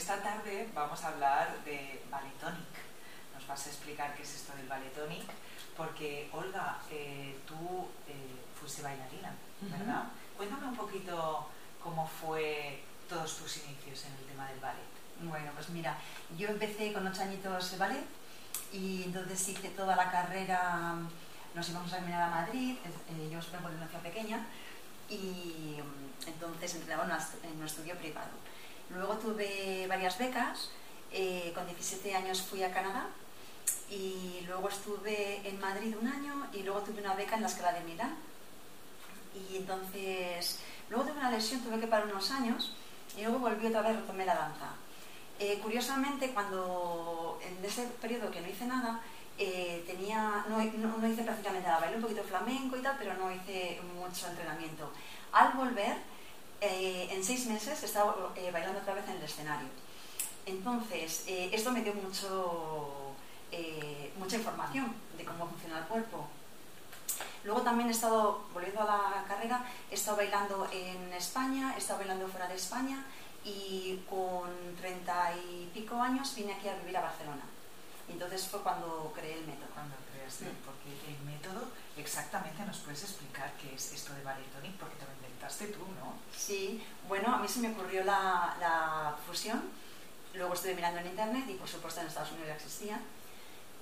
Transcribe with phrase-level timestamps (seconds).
[0.00, 2.72] esta tarde vamos a hablar de Balletonic.
[3.34, 5.28] Nos vas a explicar qué es esto del Balletonic,
[5.76, 10.04] porque Olga, eh, tú eh, fuiste bailarina, ¿verdad?
[10.38, 11.46] Cuéntame un poquito
[11.84, 14.90] cómo fue todos tus inicios en el tema del ballet.
[15.20, 15.98] Bueno, pues mira,
[16.38, 18.06] yo empecé con ocho añitos de ballet
[18.72, 20.94] y entonces hice toda la carrera,
[21.54, 24.46] nos íbamos a terminar a Madrid, eh, yo estuve en una ciudad pequeña
[25.10, 28.30] y mm, entonces entrenaba en un estudio privado.
[28.94, 30.70] Luego tuve varias becas,
[31.12, 33.08] eh, con 17 años fui a Canadá
[33.90, 37.72] y luego estuve en Madrid un año y luego tuve una beca en la Escala
[37.72, 38.16] de Milán.
[39.34, 40.58] Y entonces,
[40.88, 42.74] luego tuve una lesión, tuve que parar unos años
[43.16, 44.70] y luego volví otra vez, retomé la danza.
[45.38, 49.00] Eh, curiosamente, cuando en ese periodo que no hice nada,
[49.38, 53.32] eh, tenía, no, no, hice prácticamente nada, bailé un poquito flamenco y tal, pero no
[53.32, 54.92] hice mucho entrenamiento.
[55.32, 55.96] Al volver,
[56.60, 59.68] eh, en seis meses estaba bailando otra vez en el escenario.
[60.46, 63.14] Entonces, esto me dio mucho,
[64.16, 66.26] mucha información de cómo funciona el cuerpo.
[67.44, 72.00] Luego también he estado, volviendo a la carrera, he estado bailando en España, he estado
[72.00, 73.04] bailando fuera de España
[73.44, 77.42] y con treinta y pico años vine aquí a vivir a Barcelona.
[78.08, 79.68] Entonces fue cuando creé el método.
[80.38, 80.64] Mm.
[80.64, 85.04] porque el método, exactamente nos puedes explicar qué es esto de ballet tonic, porque te
[85.04, 86.14] lo inventaste tú, ¿no?
[86.36, 89.62] Sí, bueno, a mí se me ocurrió la, la fusión,
[90.34, 93.00] luego estuve mirando en internet y por supuesto en Estados Unidos ya existía.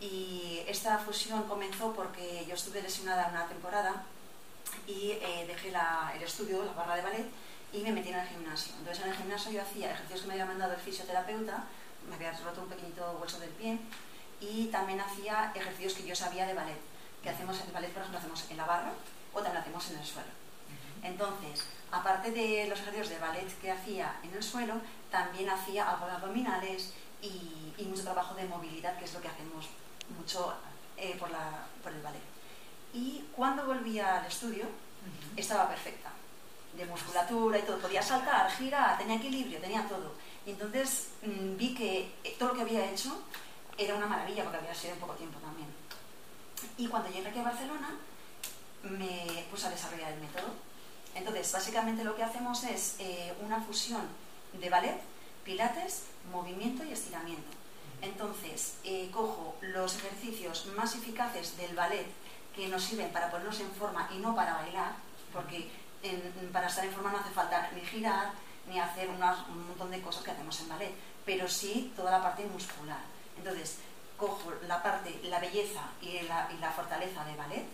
[0.00, 4.04] Y esta fusión comenzó porque yo estuve lesionada una temporada
[4.86, 7.26] y eh, dejé la, el estudio, la barra de ballet,
[7.72, 8.72] y me metí en el gimnasio.
[8.78, 11.64] Entonces en el gimnasio yo hacía ejercicios que me había mandado el fisioterapeuta,
[12.08, 13.78] me había roto un pequeñito hueso del pie,
[14.40, 16.80] y también hacía ejercicios que yo sabía de ballet,
[17.22, 18.92] que hacemos en ballet, por ejemplo, hacemos en la barra
[19.32, 20.28] o también hacemos en el suelo.
[21.02, 24.74] Entonces, aparte de los ejercicios de ballet que hacía en el suelo,
[25.10, 26.92] también hacía algo de abdominales
[27.22, 29.66] y, y mucho trabajo de movilidad, que es lo que hacemos
[30.16, 30.54] mucho
[30.96, 32.22] eh, por, la, por, el ballet.
[32.92, 34.64] Y cuando volví al estudio,
[35.36, 36.10] estaba perfecta,
[36.76, 37.78] de musculatura y todo.
[37.78, 40.14] Podía saltar, girar, tenía equilibrio, tenía todo.
[40.46, 43.22] Y entonces mm, vi que eh, todo lo que había hecho
[43.78, 45.68] era una maravilla, porque había sido en poco tiempo también.
[46.76, 47.96] Y cuando llegué aquí a Barcelona,
[48.82, 50.52] me puse a desarrollar el método.
[51.14, 54.02] Entonces, básicamente lo que hacemos es eh, una fusión
[54.52, 55.00] de ballet,
[55.44, 57.56] pilates, movimiento y estiramiento.
[58.02, 62.06] Entonces, eh, cojo los ejercicios más eficaces del ballet
[62.54, 64.92] que nos sirven para ponernos en forma y no para bailar,
[65.32, 65.70] porque
[66.52, 68.30] para estar en forma no hace falta ni girar
[68.68, 69.18] ni hacer un
[69.68, 73.00] montón de cosas que hacemos en ballet, pero sí toda la parte muscular.
[73.38, 73.78] Entonces,
[74.16, 77.64] cojo la parte, la belleza y la, fortaleza de ballet,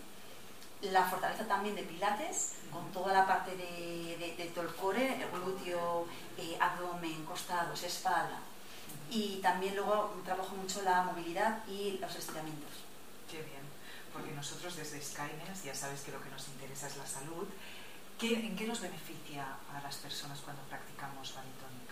[0.81, 6.05] la fortaleza también de pilates, con toda la parte de, todo el core, el glúteo,
[6.37, 8.39] eh, abdomen, costados, espalda,
[9.09, 12.71] y también luego trabajo mucho la movilidad y los estiramientos.
[13.29, 13.65] Qué bien,
[14.13, 17.47] porque nosotros desde Skynes ya sabes que lo que nos interesa es la salud.
[18.21, 21.84] ¿En qué nos beneficia a las personas cuando practicamos Balitónica?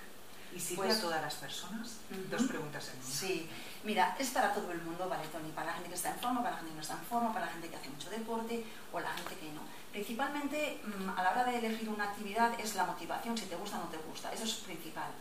[0.55, 1.97] ¿Y sirve pues, a todas las personas?
[2.29, 3.15] Dos preguntas en una.
[3.15, 3.49] Sí,
[3.83, 6.51] mira, es para todo el mundo Balitónica, para la gente que está en forma, para
[6.51, 8.99] la gente que no está en forma, para la gente que hace mucho deporte o
[8.99, 9.61] la gente que no.
[9.91, 13.77] Principalmente mm, a la hora de elegir una actividad es la motivación, si te gusta
[13.77, 15.11] o no te gusta, eso es principal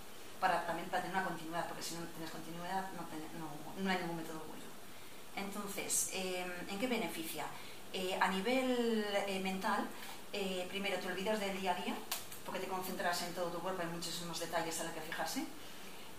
[0.42, 3.06] para, también para tener una continuidad, porque si no tienes continuidad no,
[3.82, 4.64] no, hay ningún método bueno.
[5.36, 7.44] Entonces, em, ¿en qué beneficia?
[7.92, 9.86] Eh, a nivel eh, mental,
[10.32, 11.94] eh, primero te olvidas del día a día,
[12.44, 15.46] porque te concentras en todo tu cuerpo, hay muchísimos detalles a los que fijarse.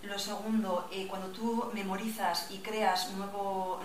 [0.03, 3.79] Lo segundo, cuando tú memorizas y creas nuevo,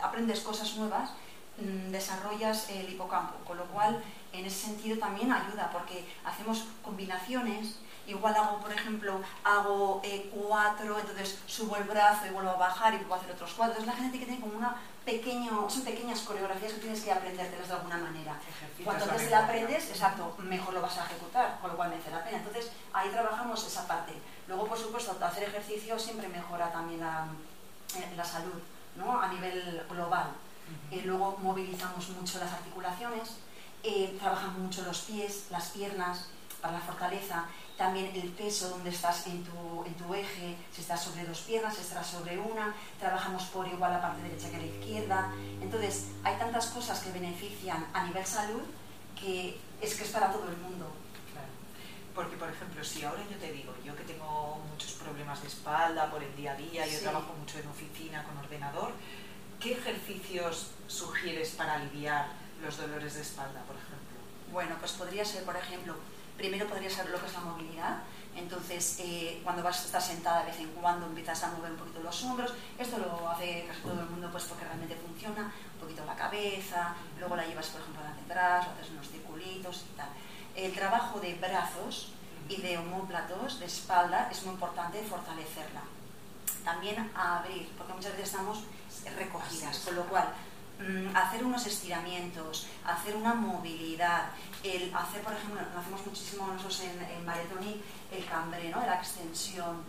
[0.00, 1.10] aprendes cosas nuevas,
[1.58, 4.02] mm, desarrollas el hipocampo, con lo cual
[4.32, 7.76] en ese sentido también ayuda, porque hacemos combinaciones
[8.06, 12.94] igual hago, por ejemplo, hago eh, cuatro, entonces subo el brazo y vuelvo a bajar
[12.94, 13.76] y puedo hacer otros cuatro.
[13.78, 17.68] Entonces la gente que tiene como una pequeño, son pequeñas coreografías que tienes que aprendértelas
[17.68, 18.38] de alguna manera.
[18.84, 22.24] Cuanto antes la aprendes, exacto, mejor lo vas a ejecutar, con lo cual merece la
[22.24, 22.38] pena.
[22.38, 24.12] Entonces ahí trabajamos esa parte.
[24.48, 27.26] Luego, por supuesto, hacer ejercicio siempre mejora también la,
[27.94, 28.60] eh, salud,
[28.96, 29.20] ¿no?
[29.20, 30.30] A nivel global.
[30.90, 33.36] y luego movilizamos mucho las articulaciones,
[33.84, 36.26] eh, trabajamos mucho los pies, las piernas,
[36.60, 37.44] para la fortaleza
[37.76, 41.74] también el peso donde estás en tu, en tu eje, si estás sobre dos piernas,
[41.74, 45.32] si estás sobre una, trabajamos por igual la parte derecha que la izquierda.
[45.60, 48.62] Entonces, hay tantas cosas que benefician a nivel salud
[49.20, 50.90] que es que es para todo el mundo.
[51.32, 51.48] Claro.
[52.14, 56.10] Porque, por ejemplo, si ahora yo te digo, yo que tengo muchos problemas de espalda
[56.10, 58.92] por el día a día, yo trabajo mucho en oficina con ordenador,
[59.60, 62.28] ¿qué ejercicios sugieres para aliviar
[62.62, 63.96] los dolores de espalda, por ejemplo?
[64.50, 65.94] Bueno, pues podría ser, por ejemplo,
[66.36, 68.02] Primero podría ser lo que es la movilidad,
[68.36, 71.78] Entonces, eh, cuando vas a estar sentada de vez en cuando, empiezas a mover un
[71.78, 72.52] poquito los hombros.
[72.78, 75.50] Esto lo hace casi todo el mundo pues porque realmente funciona.
[75.74, 79.84] Un poquito la cabeza, luego la llevas, por ejemplo, hacia atrás, o haces unos circulitos
[79.90, 80.08] y tal.
[80.54, 82.12] El trabajo de brazos
[82.46, 85.80] y de homóplatos, de espalda, es muy importante fortalecerla.
[86.62, 88.64] También abrir, porque muchas veces estamos
[89.16, 90.28] recogidas, con lo cual
[91.14, 94.28] hacer unos estiramientos, hacer una movilidad,
[94.62, 97.82] el hacer, por ejemplo, lo hacemos muchísimo nosotros en, en Maretoni,
[98.12, 98.80] el cambre, ¿no?
[98.84, 99.82] la extensión,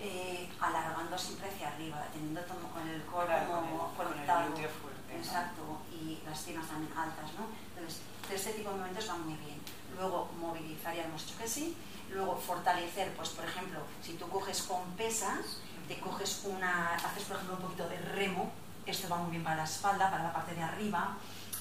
[0.00, 4.50] eh, alargando siempre hacia arriba, teniendo todo con el core como conectado.
[4.52, 5.62] fuerte, Exacto,
[5.92, 7.46] y las piernas también altas, ¿no?
[7.74, 9.60] Entonces, este tipo de movimientos van muy bien.
[9.96, 11.76] Luego, movilizar, ya hemos dicho que sí.
[12.10, 17.36] Luego, fortalecer, pues por ejemplo, si tú coges con pesas, te coges una, haces por
[17.36, 18.52] ejemplo un poquito de remo,
[18.86, 21.16] esto va muy bien para la espalda, para la parte de arriba.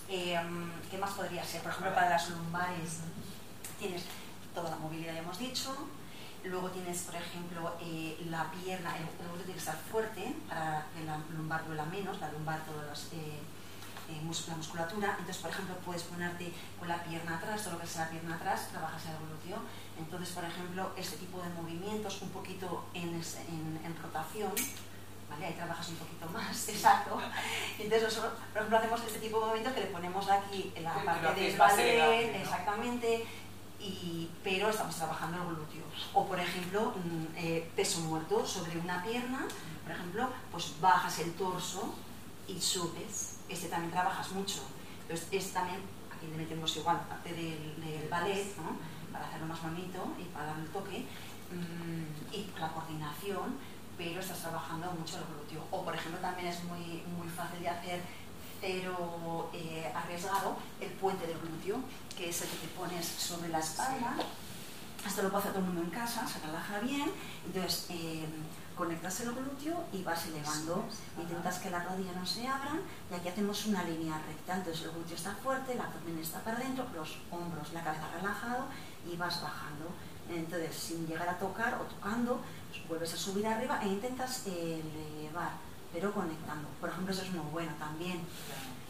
[0.09, 0.39] Eh,
[0.91, 1.61] ¿Qué más podría ser?
[1.61, 2.99] Por ejemplo, para las lumbares
[3.79, 4.03] tienes
[4.53, 5.75] toda la movilidad, ya hemos dicho.
[6.43, 11.05] Luego tienes, por ejemplo, eh, la pierna, el glúteo tiene que estar fuerte para que
[11.05, 13.39] la lumbar duela menos, la lumbar todas las, eh,
[14.09, 15.11] eh, la musculatura.
[15.11, 18.35] Entonces, por ejemplo, puedes ponerte con la pierna atrás, todo lo que sea la pierna
[18.35, 19.63] atrás, trabajas el glúteo.
[19.97, 24.51] Entonces, por ejemplo, este tipo de movimientos, un poquito en, en- en rotación,
[25.29, 25.45] ¿vale?
[25.45, 27.19] Ahí trabajas un poquito más, exacto.
[27.77, 30.93] Entonces, nosotros, por ejemplo, hacemos este tipo de movimientos que le ponemos aquí en la
[31.03, 32.39] parte del ballet, ¿no?
[32.39, 33.25] exactamente,
[33.79, 35.83] y, pero estamos trabajando el glúteo.
[36.13, 39.45] O, por ejemplo, mm, eh, peso muerto sobre una pierna,
[39.83, 41.93] por ejemplo, pues bajas el torso
[42.47, 43.39] y subes.
[43.49, 44.61] Este también trabajas mucho.
[45.01, 45.81] Entonces, este también,
[46.15, 48.77] aquí le metemos igual parte del, del ballet, ¿no?
[49.13, 51.05] para hacerlo más bonito y para darle el toque,
[51.51, 53.57] mm, y la coordinación,
[53.97, 55.65] pero estás trabajando mucho el glúteo.
[55.71, 58.01] O, por ejemplo, también es muy, muy fácil de hacer
[58.61, 61.77] cero eh, arriesgado el puente del glúteo,
[62.17, 64.15] que es el que te pones sobre la espalda.
[65.05, 67.11] Esto lo puede hacer todo el mundo en casa, se relaja bien.
[67.45, 68.25] Entonces, eh,
[68.77, 70.85] conectas el glúteo y vas elevando.
[71.19, 72.81] Intentas que las rodillas no se abran
[73.11, 74.55] y aquí hacemos una línea recta.
[74.55, 78.65] Entonces, el glúteo está fuerte, la abdomen está para adentro, los hombros, la cabeza relajado
[79.11, 79.91] y vas bajando.
[80.29, 82.39] Entonces, sin llegar a tocar o tocando,
[82.87, 85.51] vuelves a subir arriba e intentas elevar,
[85.91, 86.67] pero conectando.
[86.79, 88.21] Por ejemplo, eso es muy bueno también.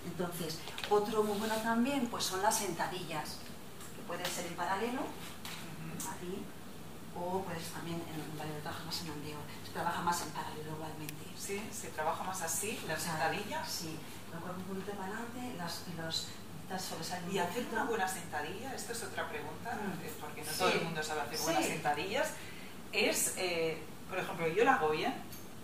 [0.06, 0.60] Entonces,
[0.90, 3.38] otro muy bueno también pues son las sentadillas,
[3.96, 5.02] que puede ser en paralelo,
[6.12, 6.44] aquí,
[7.16, 9.38] o puedes también en paralelo trabajar más en andeo.
[9.66, 11.24] Se trabaja más en paralelo igualmente.
[11.38, 13.68] Sí, se trabaja más así, las sentadillas.
[13.70, 13.98] Sí,
[14.30, 16.28] con el cuerpo un poquito para adelante, las, los
[17.32, 20.02] Y hacer una buena sentadilla, esto es otra pregunta, Mm.
[20.06, 20.58] eh, porque no Sí.
[20.58, 21.44] todo el mundo sabe hacer Sí.
[21.44, 22.28] buenas sentadillas,
[22.94, 23.78] es, eh,
[24.10, 25.14] por ejemplo, yo la hago bien,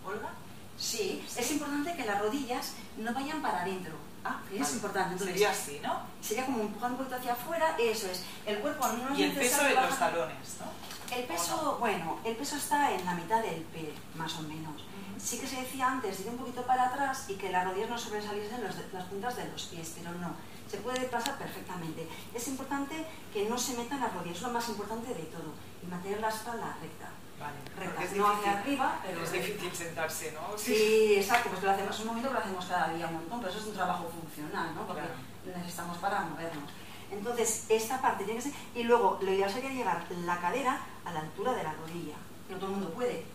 [0.06, 0.30] Olga,
[0.78, 3.92] Sí, es importante que las rodillas no vayan para adentro.
[4.24, 4.74] ah, Es vale.
[4.74, 5.12] importante.
[5.12, 6.02] Entonces, sería así, ¿no?
[6.22, 8.24] sería como empujando un poquito hacia afuera, eso es.
[8.46, 11.16] El cuerpo no es Y el peso de los talones, ¿no?
[11.18, 14.82] El peso, bueno, el peso está en la mitad del pie, más o menos.
[15.20, 17.98] Sí que se decía antes ir un poquito para atrás y que las rodillas no
[17.98, 20.32] sobresaliesen los las puntas de los pies, pero no,
[20.70, 22.08] se puede pasar perfectamente.
[22.34, 25.88] Es importante que no se metan las rodillas, es lo más importante de todo, y
[25.88, 27.10] mantener la espalda recta.
[27.40, 29.46] Vale, Recta, es no difícil, hacia arriba, pero es recta.
[29.48, 30.58] difícil sentarse, ¿no?
[30.58, 33.60] Sí, exacto, pues lo hacemos, un momento lo hacemos cada día un montón, pero eso
[33.62, 34.86] es un trabajo funcional, ¿no?
[34.88, 35.58] Porque Claro.
[35.58, 36.70] necesitamos para movernos.
[37.12, 41.12] Entonces, esta parte tiene que ser, y luego lo ideal sería llevar la cadera a
[41.14, 42.16] la altura de la rodilla.
[42.50, 43.26] No todo el mundo puede,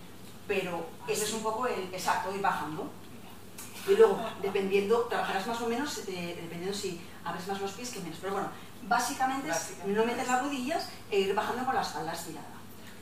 [0.46, 2.90] pero ese es un poco el exacto, ir bajando.
[3.86, 8.00] Y luego, dependiendo, trabajarás más o menos, eh, dependiendo si abres más los pies que
[8.00, 8.18] menos.
[8.20, 8.48] Pero bueno,
[8.88, 12.48] básicamente, es no meter las rodillas e ir bajando con la espalda estirada.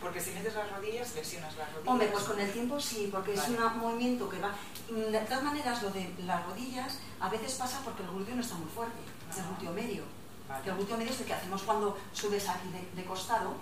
[0.00, 1.88] Porque si metes las rodillas, lesionas las rodillas.
[1.88, 4.52] Hombre, pues con el tiempo sí, porque es un movimiento que va...
[4.90, 8.56] De todas maneras, lo de las rodillas a veces pasa porque el glúteo no está
[8.56, 8.98] muy fuerte,
[9.30, 9.50] es el Ajá.
[9.52, 10.02] glúteo medio.
[10.48, 10.64] Vale.
[10.64, 13.54] Que el glúteo medio es el que hacemos cuando subes aquí de, de costado,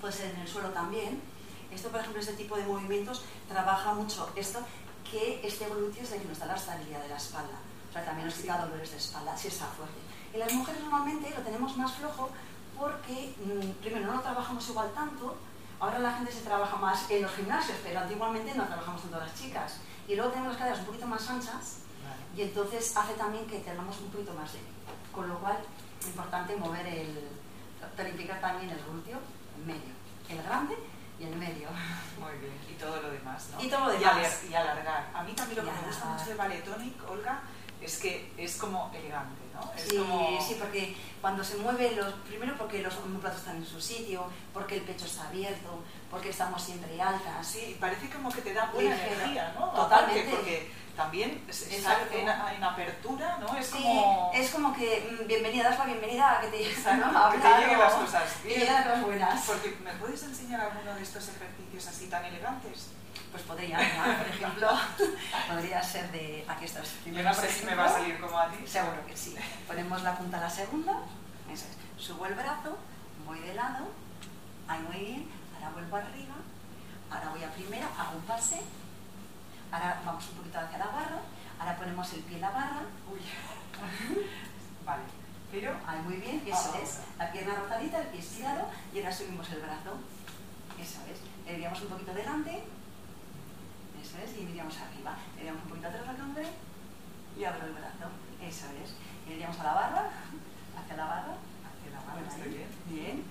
[0.00, 1.20] puede ser en el suelo también.
[1.70, 4.60] Esto, por ejemplo, este tipo de movimientos trabaja mucho esto,
[5.10, 7.58] que este glúteo es el que nos da la estabilidad de la espalda.
[7.88, 9.98] O sea, también nos quita dolores de espalda, si está fuerte.
[10.32, 12.30] En las mujeres normalmente lo tenemos más flojo
[12.78, 15.36] porque, mm, primero, no lo trabajamos igual tanto,
[15.80, 19.34] ahora la gente se trabaja más en los gimnasios, pero antiguamente no trabajamos tanto las
[19.34, 19.78] chicas.
[20.06, 21.78] Y luego tenemos las caderas un poquito más anchas
[22.36, 24.60] y entonces hace también que tengamos un poquito más de...
[25.12, 25.58] Con lo cual,
[26.00, 27.28] es importante mover el...
[27.96, 29.18] tonificar también el glúteo
[29.66, 29.92] medio.
[30.28, 30.76] El grande
[31.20, 31.68] y el medio.
[32.18, 32.52] Muy bien.
[32.70, 33.62] Y todo lo demás, ¿no?
[33.62, 34.40] Y todo lo demás.
[34.50, 35.10] y alargar.
[35.14, 37.42] A mí también lo que me gusta mucho del ballet tonic, Olga,
[37.80, 39.72] es que es como elegante, ¿no?
[39.76, 40.40] Es Sí, como...
[40.40, 44.76] sí, porque cuando se mueve, los, primero porque los homóplatos están en su sitio, porque
[44.76, 47.46] el pecho está abierto, porque estamos siempre altas.
[47.46, 49.12] Sí, parece como que te da buena Ligera.
[49.14, 49.66] energía, ¿no?
[49.70, 50.20] Totalmente.
[50.20, 51.42] Aparte, porque también
[52.12, 53.56] en, en apertura, ¿no?
[53.56, 54.19] Es Sí, como
[54.60, 57.18] como que mm, bienvenida, das la bienvenida a que te, ¿no?
[57.18, 59.46] a que te lleguen las cosas que lleguen las cosas buenas.
[59.46, 62.88] Porque ¿me puedes enseñar alguno de estos ejercicios así tan elegantes?
[63.30, 64.18] Pues podría, ¿no?
[64.18, 64.68] por ejemplo,
[65.48, 68.50] podría ser de aquí estas Yo no sé si me va a salir como a
[68.50, 68.66] ti.
[68.66, 69.34] Seguro que sí.
[69.66, 70.92] Ponemos la punta a la segunda,
[71.50, 72.04] eso es.
[72.04, 72.76] Subo el brazo,
[73.26, 73.88] voy de lado,
[74.66, 76.34] ahí muy bien, ahora vuelvo arriba,
[77.10, 78.60] ahora voy a primera, hago un pase,
[79.70, 81.20] ahora vamos un poquito hacia la barra,
[81.58, 83.20] ahora ponemos el pie en la barra, Uy.
[84.84, 85.02] Vale.
[85.50, 86.98] Pero ahí muy bien, eso Ah, es.
[87.18, 89.98] La pierna rotadita, el pie estirado y ahora subimos el brazo,
[90.78, 91.18] eso es.
[91.46, 92.62] Le iríamos un poquito delante,
[94.00, 95.16] eso es, y iríamos arriba.
[95.34, 96.44] Le iríamos un poquito atrás la cambio
[97.36, 98.06] y abro el brazo,
[98.40, 98.94] eso es.
[99.28, 100.10] Y iríamos a la barra,
[100.78, 102.68] hacia la barra, hacia la Ahí, estoy bien.
[102.86, 103.24] Bien,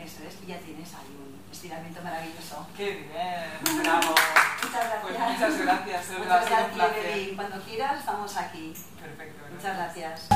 [0.00, 2.66] eso es, y ya tienes ahí un estiramiento maravilloso.
[2.76, 3.82] Qué bien.
[3.82, 4.14] Bravo.
[4.62, 5.02] Muchas gracias.
[5.02, 6.96] Pues muchas gracias, Muchas gracias.
[7.04, 7.36] Evelyn.
[7.36, 8.74] Cuando quieras, estamos aquí.
[8.98, 9.44] Perfecto.
[9.54, 10.28] Muchas gracias.